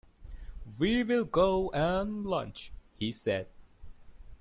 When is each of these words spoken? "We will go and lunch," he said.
"We 0.79 1.03
will 1.03 1.25
go 1.25 1.69
and 1.75 2.25
lunch," 2.25 2.71
he 2.95 3.11
said. 3.11 3.49